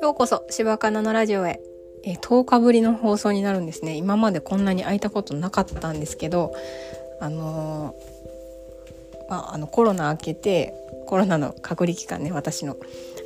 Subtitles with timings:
[0.00, 1.60] ようこそ柴かなのラジオへ。
[2.04, 3.96] え10日ぶりの放送になるんですね。
[3.96, 6.52] 今までこんなに空いたことなかったんですけど
[7.20, 10.74] あのー、まあ、あのコロナ明けて
[11.06, 12.76] コロナの隔離期間ね私の。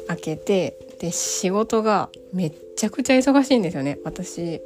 [0.08, 3.98] 明けてで仕事がめっちゃくちゃ忙しいんですよね。
[4.04, 4.62] 私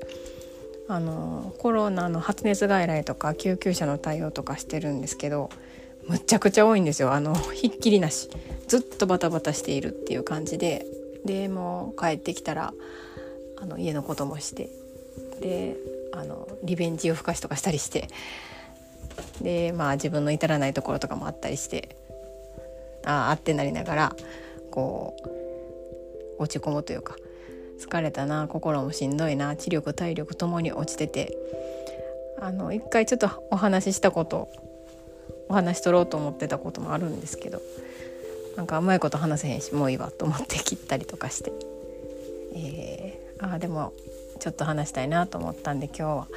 [0.89, 5.51] あのコロナの発熱外来とか救急車の対応とかしてるんですけど
[6.11, 7.13] むちゃくちゃ多いんですよ。
[7.13, 8.29] あのひっきりなし。
[8.67, 10.85] ずっとバタバタしているっていう感じで。
[11.25, 12.73] でもう帰ってきたら
[13.61, 14.69] あの家のこともして。
[15.41, 15.77] で
[16.13, 18.09] あのリベンジ夜更かしとかしたりして。
[19.41, 21.95] でまあ自分の至らないところとかもあったりして。
[23.05, 24.17] ああってなりながら
[24.73, 25.15] こ
[26.39, 27.15] う落ち込むというか。
[27.79, 31.37] 疲れたな心もしんどいな知力体力ともに落ちてて。
[32.41, 34.49] あの一回ちょっとお話ししたこと
[35.51, 37.61] お話取ろうと思ってたこともあるんですけど
[38.57, 41.53] なんかうまいこと話せへんしもういいわと思って切ったりとかして、
[42.55, 43.93] えー、あでも
[44.39, 46.29] ちょっと話したいなと思ったんで今日は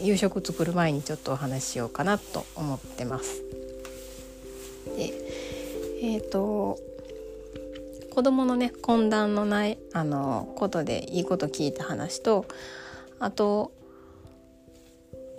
[0.00, 3.42] 夕食作る前にちょっとお話ししようかなと思ってます。
[4.96, 5.12] で
[6.02, 6.78] えっ、ー、と
[8.10, 12.46] 子供のね懇談のないあのことでいいこと聞いた話と
[13.18, 13.72] あと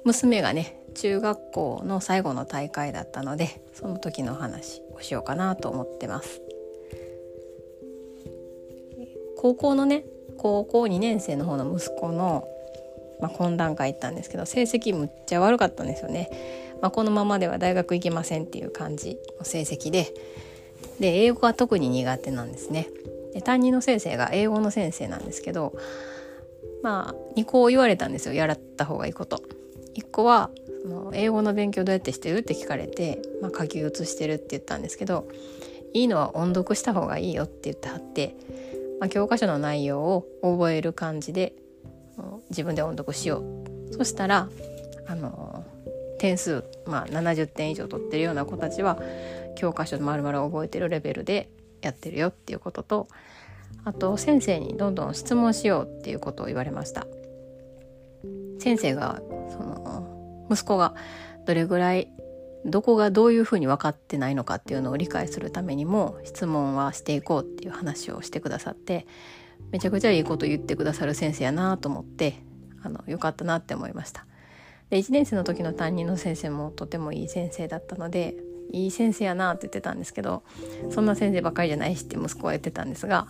[0.03, 6.41] 娘がね中学校の最後の大会だったのでその時の話をしようかなと思ってます。
[9.37, 10.05] 高校のね
[10.37, 12.47] 高校2年生の方の息子の、
[13.21, 16.29] まあ、懇談会行ったんですけど成績むっちゃ悪かったんですよね。
[16.81, 20.13] まあ、このままでは大学行けませんっていう感じの成績で
[20.99, 22.87] で英語が特に苦手なんですね。
[23.33, 25.73] で担任の先生が英語の先生なんですけど
[26.81, 29.43] まあ2個言われたんですよやらった方がいいこと。
[29.95, 30.49] 1個は
[30.83, 32.39] その英語の勉強どうやってしてる？
[32.39, 35.27] って聞かれて、まあ、書き写してるって言ったんですけど
[35.93, 38.35] いいのは音読した方がいいよって言ってはって、
[38.99, 41.53] まあ、教科書の内容を覚える感じで
[42.49, 43.39] 自分で音読しよ
[43.89, 43.93] う。
[43.93, 44.49] そしたら
[45.07, 45.63] あの
[46.17, 48.99] 点数、まあ、70点以上取ってるような子たちは
[49.55, 51.49] 教科書丸々覚えてるレベルで
[51.81, 53.07] やってるよっていうことと
[53.83, 57.05] あと先生にどんどん質問しようっていうことを言われました。
[58.59, 59.21] 先生が
[60.49, 60.93] 息子が
[61.45, 62.09] どれぐらい
[62.65, 69.05] どこがどういうふうに分かってないのかっていうのを理解するためにも質問はしていこうっていう話をしてくださって
[69.71, 72.41] めちゃくちゃいいこと言ってくださる先生やなと思って
[72.81, 74.25] あのよかったなって思いました。
[74.89, 78.35] で1年生の時の担任の先生もとてもいい先生だったので
[78.71, 80.43] いい先生やなって言ってたんですけど
[80.91, 83.27] そんな先生ばっかりじゃないしって息子は言ってたんですが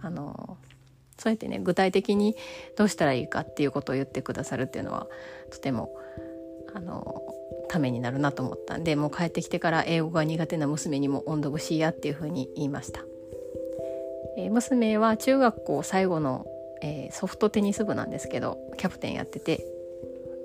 [0.00, 0.56] あの
[1.18, 2.34] そうやってね具体的に
[2.76, 5.06] どうしたらいいかっていうことを言ってくださるっていうのは
[5.50, 5.94] とても
[6.74, 7.22] あの
[7.68, 13.04] ためになるなと思ったんでもう帰ってきてから英語が苦手な娘にも音読しやっていうふうに言いました、
[14.36, 16.46] えー、娘は中学校最後の、
[16.82, 19.64] えー、ソフトテニス部なんですけどキャプテンやってて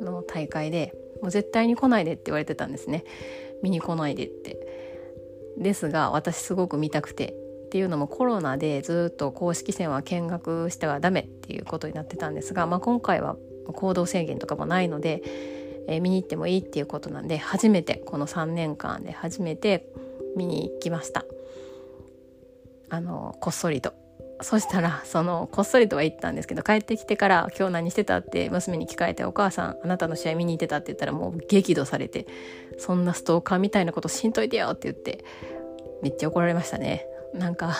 [0.02, 3.03] の大会でもう絶対に来ないでって言われてたんですね。
[3.63, 4.57] 見に来ないでって。
[5.57, 7.34] ですが私すごく見たくて
[7.66, 13.38] っていうのもコロナでずっと公式戦は見学してはダメっていうことになってたんですが、まあ、今回は
[13.74, 15.24] 行動制限とかもないので、
[15.88, 19.88] えー、見に行ってもいいっていうことなんで初めてこの3年間で初めて
[20.35, 21.25] 見に行きました
[22.90, 23.94] あのこっそりと
[24.41, 32.28] そしたらそのこっそりとは言ったんですけど帰ってきてから「今日何してた?」って娘に聞かれて「お母さんあなたの試合見に行ってた」って言ったらもう激怒されて
[32.78, 35.24] 「そんなストーカーみたいなことしんといてよ」って言って
[36.01, 37.75] めっちゃ怒られましたねなんか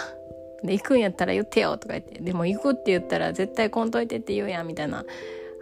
[0.63, 5.05] で行くんやったら言ってよとか言ってでも行くって言ったら絶対来んといてって言うやんみたいな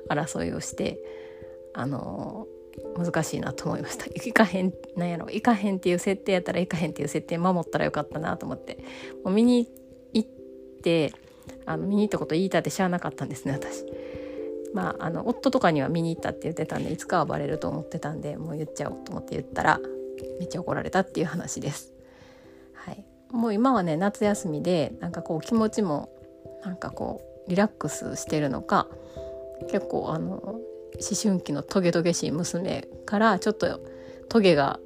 [0.09, 0.99] 争いをして
[1.73, 2.47] あの
[2.97, 8.84] 難しいなと思いました行かへんなんやろ行かへんっていう設定やったら行かへんっていう設定守ったらよかったなと思って
[9.23, 9.67] もう見に
[10.13, 10.29] 行っ
[10.83, 11.13] て
[11.66, 13.85] あの見に行ったこと言いたって知らなかったんですね私。
[14.73, 19.79] まあ、あの夫とかには見に行ったって言ってたんでいつかはバレると思ってたんでもう言っちゃおうと思って言ったら
[20.39, 21.94] めっちゃ怒られたっていう話です。
[22.74, 26.09] はい、もう今はね夏休みでなんかこう気持ちも
[26.65, 28.88] なんかこうリラックスしてるのか
[29.69, 30.59] 結構あの
[31.00, 33.81] 思春期のトゲトゲしい娘からちょっと
[34.30, 34.80] トゲが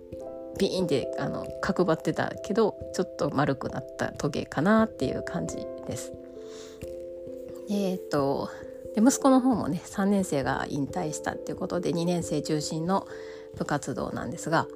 [0.57, 5.57] ビーンってあの角張ってたけどちょっと丸くなったトゲかなっていう感じ
[5.87, 6.13] です。
[7.69, 8.49] えーと、
[8.95, 13.07] で息子の方もね3年生が引退したっていうことで2年生中心の
[13.57, 14.67] 部活動なんですが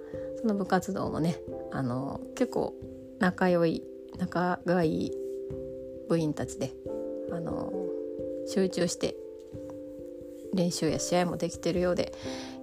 [0.41, 1.37] その部活動もね
[1.71, 2.73] あの結構
[3.19, 3.83] 仲良い
[4.17, 5.11] 仲がいい
[6.09, 6.73] 部員たちで
[7.31, 7.71] あの
[8.47, 9.15] 集中して
[10.53, 12.13] 練習や試合もできてるようで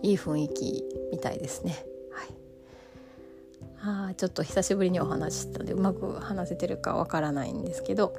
[0.02, 1.84] いい雰囲気みたいですね。
[2.12, 8.14] はい、あちょっと久しぶりにお話ししたのでうまく話せてるかわからないんですけど、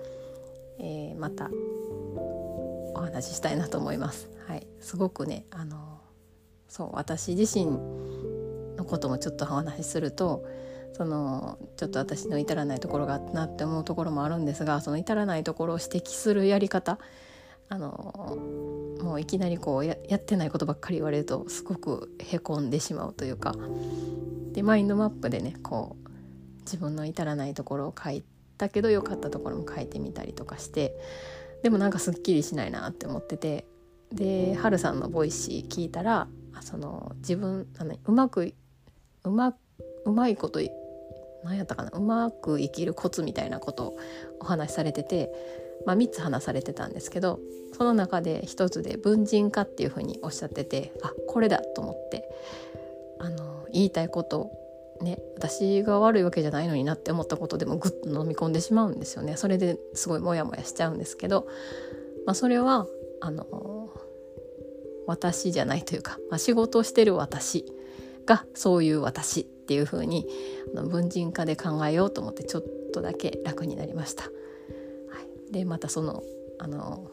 [0.79, 1.49] えー、また
[2.95, 4.29] お話ししたいなと思います。
[4.47, 5.99] はい、すごくねあの
[6.67, 7.65] そう私自身
[8.75, 10.45] のこともちょっとお話しすると
[10.93, 16.99] そのちょっと私の至らないところがあったなって思うところもあるんですがその至らないところを指摘するやり方
[17.69, 18.37] あの
[19.01, 23.55] もういきなりこうやってないことばっかり言われるとすごくへこんでしまうというか。
[24.53, 26.09] でマインドマップでねこう
[26.61, 28.23] 自分の至らないところを書い
[28.57, 30.95] たけど良かったところも書いてみたりとかして。
[31.61, 33.65] でもなんかすっきりしないなって思ってて。
[34.11, 36.27] ではるさんの Voicy 聞いたら
[36.61, 38.55] その自分あのうまく
[39.23, 39.55] うま
[40.05, 40.59] うまいこと
[41.43, 43.97] 何やったかなうまく生きるコツみたいなことを
[44.39, 45.31] お話しされてて、
[45.85, 47.39] まあ、3つ話されてたんですけど
[47.77, 52.23] その中で1つで分人化っていうふうにおっしゃっててあこれだと思って
[53.19, 54.51] あの言いたいこと
[55.01, 61.47] ね私が悪いわけじゃないのになって思ったことでもぐっと飲み込んでしまうんですよねそれですごいモヤモヤしちゃうんですけど、
[62.25, 62.85] まあ、それは
[63.21, 63.89] あの
[65.07, 67.65] 私じゃないというか、まあ、仕事をしてる私
[68.25, 70.27] がそういう私っていう風に
[70.77, 74.29] あに文人化で考えようと思ってちょっとだけ楽になりました。
[75.51, 76.23] でまたその
[76.59, 77.09] あの、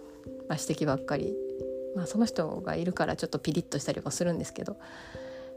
[0.48, 1.34] まあ、指摘ばっかり、
[1.94, 4.76] まあ、その人がいるからちょっとピリッとしたりもするんですけど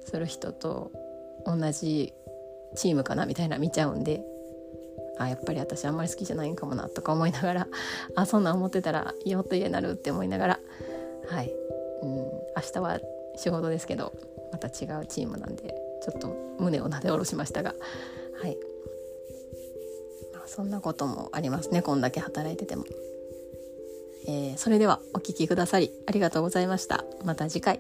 [0.06, 0.92] する人と
[1.46, 2.14] 同じ
[2.76, 4.24] チームかなみたいな見ちゃうんで
[5.18, 7.68] あやっぱり私あんまり好きじゃないんかもなとか思いながら
[8.16, 10.60] あそんな思ってたらよっと家になるって思いながら
[11.28, 11.54] はい、
[12.02, 12.42] うん、明
[12.74, 13.00] 日は
[13.36, 14.14] 仕事ですけど
[14.52, 17.76] また違うチームなんでちょっと胸をなで下ろしましたが
[18.42, 18.58] はい、
[20.50, 22.84] そんなこともありますねこんだけ働いてても。
[24.28, 27.04] えー、それではお聴きくださりありがとうございました。
[27.24, 27.80] また次回。